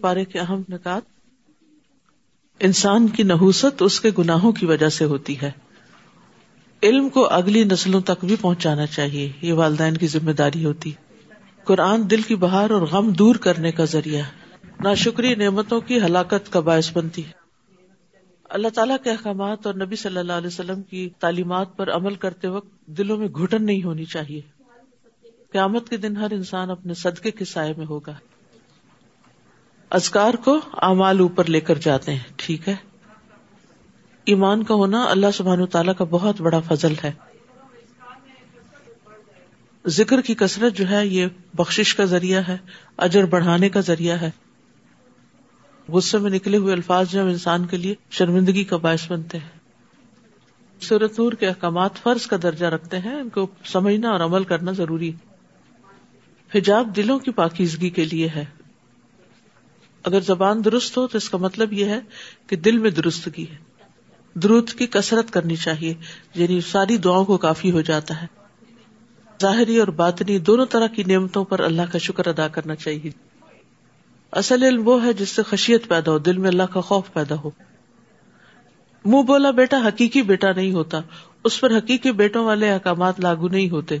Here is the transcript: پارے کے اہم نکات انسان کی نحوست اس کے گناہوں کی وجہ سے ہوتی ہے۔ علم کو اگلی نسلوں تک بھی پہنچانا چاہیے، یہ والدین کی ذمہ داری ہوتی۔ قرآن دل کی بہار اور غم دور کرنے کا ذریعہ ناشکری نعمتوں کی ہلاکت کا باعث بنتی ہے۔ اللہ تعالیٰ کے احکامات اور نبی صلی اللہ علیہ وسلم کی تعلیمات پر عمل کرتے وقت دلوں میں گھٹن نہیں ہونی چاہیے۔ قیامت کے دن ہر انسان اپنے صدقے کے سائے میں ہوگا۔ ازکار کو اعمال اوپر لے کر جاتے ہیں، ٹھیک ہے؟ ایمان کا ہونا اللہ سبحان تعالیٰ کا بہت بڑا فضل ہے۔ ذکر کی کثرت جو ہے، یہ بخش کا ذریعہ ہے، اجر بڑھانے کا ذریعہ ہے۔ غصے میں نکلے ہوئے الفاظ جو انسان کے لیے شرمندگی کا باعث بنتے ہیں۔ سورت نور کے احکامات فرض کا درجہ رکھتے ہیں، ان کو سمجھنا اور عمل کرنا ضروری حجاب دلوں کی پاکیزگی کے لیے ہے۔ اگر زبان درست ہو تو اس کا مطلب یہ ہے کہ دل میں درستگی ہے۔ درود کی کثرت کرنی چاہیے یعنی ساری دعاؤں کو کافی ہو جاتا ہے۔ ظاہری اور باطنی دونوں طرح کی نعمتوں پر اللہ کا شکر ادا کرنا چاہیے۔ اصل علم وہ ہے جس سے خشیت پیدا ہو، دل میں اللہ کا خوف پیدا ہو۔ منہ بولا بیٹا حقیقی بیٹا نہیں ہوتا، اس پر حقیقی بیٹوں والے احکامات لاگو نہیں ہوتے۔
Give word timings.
پارے 0.00 0.24
کے 0.24 0.38
اہم 0.38 0.62
نکات 0.68 1.02
انسان 2.60 3.08
کی 3.08 3.22
نحوست 3.22 3.82
اس 3.82 4.00
کے 4.00 4.10
گناہوں 4.18 4.52
کی 4.52 4.66
وجہ 4.66 4.88
سے 4.88 5.04
ہوتی 5.04 5.40
ہے۔ 5.40 5.50
علم 6.82 7.08
کو 7.08 7.26
اگلی 7.26 7.64
نسلوں 7.64 8.00
تک 8.00 8.24
بھی 8.24 8.36
پہنچانا 8.40 8.86
چاہیے، 8.86 9.32
یہ 9.42 9.52
والدین 9.52 9.96
کی 9.96 10.06
ذمہ 10.06 10.30
داری 10.30 10.64
ہوتی۔ 10.64 10.92
قرآن 11.64 12.10
دل 12.10 12.22
کی 12.22 12.34
بہار 12.34 12.70
اور 12.70 12.82
غم 12.82 13.10
دور 13.10 13.34
کرنے 13.34 13.72
کا 13.72 13.84
ذریعہ 13.84 14.22
ناشکری 14.80 15.34
نعمتوں 15.34 15.80
کی 15.80 16.00
ہلاکت 16.00 16.52
کا 16.52 16.60
باعث 16.60 16.96
بنتی 16.96 17.24
ہے۔ 17.24 17.30
اللہ 18.44 18.68
تعالیٰ 18.68 18.96
کے 19.04 19.10
احکامات 19.10 19.66
اور 19.66 19.74
نبی 19.74 19.96
صلی 19.96 20.18
اللہ 20.18 20.32
علیہ 20.32 20.46
وسلم 20.46 20.82
کی 20.82 21.10
تعلیمات 21.18 21.76
پر 21.76 21.90
عمل 21.90 22.14
کرتے 22.14 22.48
وقت 22.48 22.86
دلوں 22.86 23.16
میں 23.16 23.28
گھٹن 23.28 23.64
نہیں 23.64 23.82
ہونی 23.82 24.04
چاہیے۔ 24.04 24.40
قیامت 25.52 25.88
کے 25.88 25.96
دن 25.96 26.16
ہر 26.16 26.30
انسان 26.30 26.70
اپنے 26.70 26.94
صدقے 26.94 27.30
کے 27.30 27.44
سائے 27.44 27.74
میں 27.76 27.86
ہوگا۔ 27.86 28.14
ازکار 29.90 30.34
کو 30.34 30.60
اعمال 30.72 31.20
اوپر 31.20 31.44
لے 31.44 31.60
کر 31.60 31.74
جاتے 31.74 32.12
ہیں، 32.12 32.20
ٹھیک 32.36 32.68
ہے؟ 32.68 32.76
ایمان 34.24 34.62
کا 34.62 34.74
ہونا 34.74 35.04
اللہ 35.04 35.26
سبحان 35.34 35.66
تعالیٰ 35.66 35.94
کا 35.98 36.04
بہت 36.04 36.40
بڑا 36.40 36.60
فضل 36.60 36.94
ہے۔ 37.04 37.12
ذکر 39.86 40.20
کی 40.20 40.34
کثرت 40.34 40.74
جو 40.74 40.88
ہے، 40.88 41.06
یہ 41.06 41.26
بخش 41.54 41.94
کا 41.94 42.04
ذریعہ 42.04 42.42
ہے، 42.48 42.56
اجر 42.96 43.24
بڑھانے 43.24 43.68
کا 43.68 43.80
ذریعہ 43.80 44.20
ہے۔ 44.20 44.30
غصے 45.88 46.18
میں 46.18 46.30
نکلے 46.30 46.56
ہوئے 46.56 46.72
الفاظ 46.72 47.10
جو 47.10 47.20
انسان 47.20 47.66
کے 47.66 47.76
لیے 47.76 47.94
شرمندگی 48.10 48.64
کا 48.64 48.76
باعث 48.76 49.12
بنتے 49.12 49.38
ہیں۔ 49.38 49.58
سورت 50.80 51.12
نور 51.12 51.32
کے 51.32 51.48
احکامات 51.48 51.94
فرض 51.94 52.26
کا 52.26 52.36
درجہ 52.42 52.66
رکھتے 52.66 52.98
ہیں، 52.98 53.14
ان 53.14 53.28
کو 53.28 53.46
سمجھنا 53.64 54.10
اور 54.10 54.20
عمل 54.20 54.44
کرنا 54.44 54.72
ضروری 54.72 55.12
حجاب 56.54 56.96
دلوں 56.96 57.18
کی 57.18 57.30
پاکیزگی 57.30 57.90
کے 57.90 58.04
لیے 58.04 58.28
ہے۔ 58.28 58.44
اگر 60.06 60.20
زبان 60.20 60.64
درست 60.64 60.96
ہو 60.96 61.06
تو 61.06 61.18
اس 61.18 61.30
کا 61.30 61.38
مطلب 61.38 61.72
یہ 61.72 61.84
ہے 61.84 62.00
کہ 62.46 62.56
دل 62.56 62.78
میں 62.78 62.90
درستگی 62.90 63.46
ہے۔ 63.52 63.56
درود 64.34 64.70
کی 64.70 64.86
کثرت 64.86 65.30
کرنی 65.30 65.56
چاہیے 65.56 65.94
یعنی 66.34 66.60
ساری 66.60 66.96
دعاؤں 66.96 67.24
کو 67.24 67.36
کافی 67.36 67.70
ہو 67.70 67.80
جاتا 67.80 68.22
ہے۔ 68.22 68.26
ظاہری 69.42 69.78
اور 69.78 69.88
باطنی 69.88 70.38
دونوں 70.38 70.66
طرح 70.66 70.86
کی 70.86 71.02
نعمتوں 71.02 71.44
پر 71.44 71.60
اللہ 71.60 71.82
کا 71.92 71.98
شکر 71.98 72.26
ادا 72.26 72.48
کرنا 72.48 72.74
چاہیے۔ 72.74 73.10
اصل 74.32 74.62
علم 74.62 74.88
وہ 74.88 75.04
ہے 75.04 75.12
جس 75.12 75.28
سے 75.28 75.42
خشیت 75.42 75.88
پیدا 75.88 76.12
ہو، 76.12 76.18
دل 76.18 76.38
میں 76.38 76.48
اللہ 76.48 76.62
کا 76.62 76.80
خوف 76.80 77.12
پیدا 77.12 77.34
ہو۔ 77.34 77.50
منہ 79.04 79.22
بولا 79.22 79.50
بیٹا 79.50 79.76
حقیقی 79.88 80.22
بیٹا 80.22 80.52
نہیں 80.52 80.72
ہوتا، 80.72 81.00
اس 81.44 81.60
پر 81.60 81.76
حقیقی 81.76 82.12
بیٹوں 82.12 82.44
والے 82.44 82.70
احکامات 82.70 83.20
لاگو 83.20 83.48
نہیں 83.48 83.70
ہوتے۔ 83.70 83.98